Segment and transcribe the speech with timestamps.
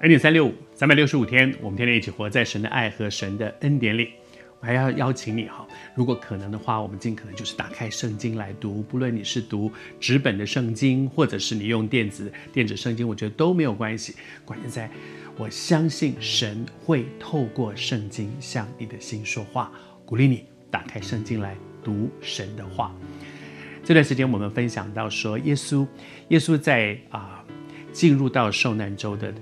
[0.00, 4.10] 恩典三六五，三百六十五天，我们天天一起活在神的爱和神的恩典里。
[4.60, 8.82] 我还要邀请你哈，如果可能的话，我们尽可能就是打开圣经来读。
[8.82, 14.14] 不论你是读纸本的圣经，或者是你用电子电子圣经，我觉得都没有关系。
[14.44, 14.90] 关键在，
[15.38, 19.72] 我相信神会透过圣经向你的心说话。
[20.04, 22.94] 鼓励你打开圣经来读神的话。
[23.82, 25.86] 这段时间我们分享到说，耶稣，
[26.28, 27.42] 耶稣在啊
[27.92, 29.32] 进入到受难周的。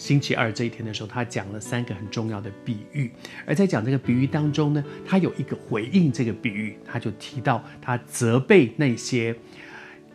[0.00, 3.10] 星期二这一天的时候，他讲了三个很重要的比喻，
[3.44, 9.36] 而在讲这个比喻当中呢，他有一个回应这个比喻，他就提到他责备那些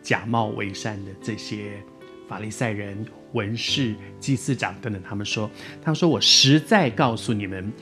[0.02, 1.80] 假冒为善的这些
[2.28, 5.00] 法利赛人、文士、祭司长等等。
[5.08, 5.48] 他们说
[5.80, 7.72] ：“他说我实在告诉你们，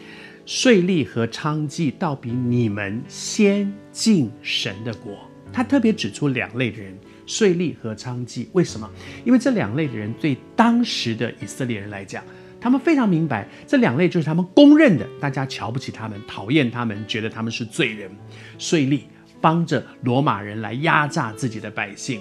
[0.44, 5.16] 税吏和娼妓倒比你们先进神的国。”
[5.50, 6.94] 他特别指出两类人。
[7.27, 8.89] 税吏和娼妓，为什么？
[9.25, 12.22] 因为这两类的人对当时的以色列人来讲，
[12.61, 18.11] 他们非常明白，这两类就是他们公认的，大家瞧不起他们，讨厌他们，觉得他们是罪人。
[18.58, 19.00] 税吏
[19.41, 22.20] 帮着罗马人来压榨自己的百姓，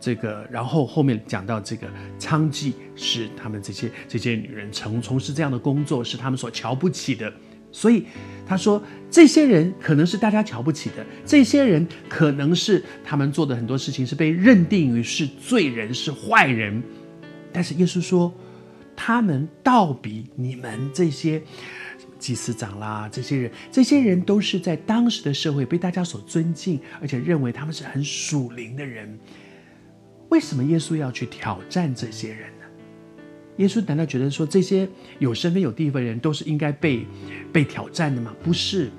[0.00, 1.88] 这个，然后后面讲到这个
[2.18, 7.32] 娼妓是他们这些这些女人从从事这样的工作，是他们所瞧不起的。
[7.76, 8.06] 所以
[8.46, 16.82] 他说，这些人可能是大家瞧不起的，这些人可能是他们做的很多事情是被认定于是罪人，是坏人。
[17.52, 18.32] 但是耶稣说，
[18.96, 21.42] 他们倒比你们这些
[22.18, 29.18] 祭司长啦，这些人，这些人都是在当时的社会被大家所尊敬，而且认为他们是很属灵的人。
[30.30, 32.48] 为什么耶稣要去挑战这些人？
[33.56, 37.06] 耶稣难道觉得说，这些有身份有地位的人都是应该被
[37.52, 38.34] 被挑战的吗？
[38.42, 38.90] 不是，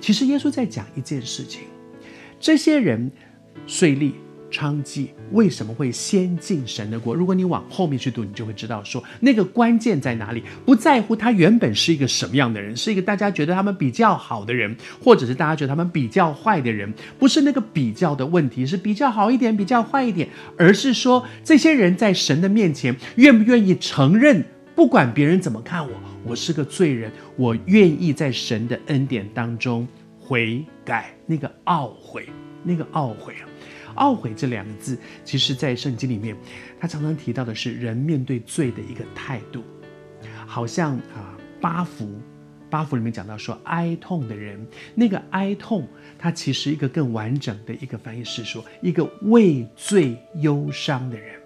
[0.00, 1.62] 其实耶稣在讲一件事情：
[2.40, 3.10] 这些人
[3.66, 4.12] 税吏。
[4.54, 7.12] 娼妓为什么会先进神的国？
[7.12, 10.44] 如果你往后面去读，你就会知道说那个关键在哪里。
[10.64, 24.44] 不在乎他原本是一个什么样的人，是一个大家觉得他们比较好的人，或者是大家觉得他们比较坏的人，不是那个比较的问题，是比较好一点，比较坏一点，而是说这些人在神的面前愿不愿意承认，
[24.76, 25.92] 不管别人怎么看我，
[26.24, 29.86] 我是个罪人，我愿意在神的恩典当中
[30.20, 32.28] 悔改，那个懊悔，
[32.62, 33.48] 那个懊悔啊。
[33.96, 36.36] 懊悔这两个字，其实，在圣经里面，
[36.78, 39.62] 他常常提到的是人面对罪的一个态度，
[40.46, 42.08] 好像啊，八福，
[42.68, 45.86] 八福里面讲到说，哀痛的人，那个哀痛，
[46.18, 51.40] 它其实一个更完整的一个翻译是说，一个为罪忧伤的人，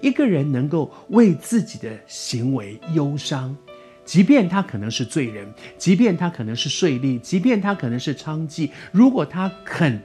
[0.00, 3.56] 一个人能够为自己的行为忧伤，
[4.04, 5.46] 即便他可能是罪人，
[5.78, 10.00] 即便他可能是税吏，即便他可能是娼妓，如果他肯。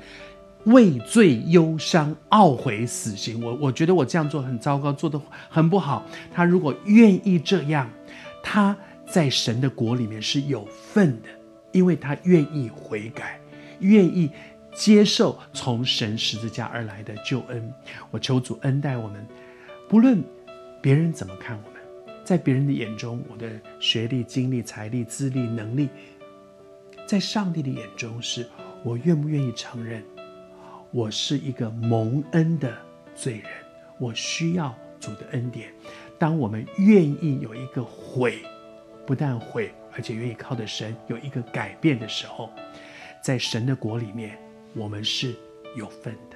[0.66, 6.06] 畏罪忧伤、懊悔死刑，我我觉得我这样做很糟糕，做得很不好。
[6.32, 7.90] 他如果愿意这样，
[8.44, 8.78] 他
[9.08, 11.30] 在神的国里面是有份的，
[11.72, 13.40] 因为他愿意悔改，
[13.80, 14.30] 愿意
[14.74, 17.74] 接受从神十字架而来的救恩。
[18.12, 19.26] 我求主恩待我们，
[19.90, 20.24] 不论
[20.80, 21.82] 别人怎么看我们，
[22.24, 23.50] 在别人的眼中，我的
[23.80, 25.90] 学历、经历、财力、资历、能力，
[27.08, 28.48] 在上帝的眼中，是
[28.84, 30.04] 我愿不愿意承认。
[30.94, 32.78] 我是一个蒙恩的
[33.16, 33.46] 罪人，
[33.98, 35.74] 我需要主的恩典。
[36.20, 38.40] 当我们愿意有一个悔，
[39.08, 42.50] 不但悔，而且愿意靠着神有一个改变的时候，
[43.24, 44.38] 在神的国里面，
[44.76, 45.34] 我们是
[45.78, 46.31] 有份的。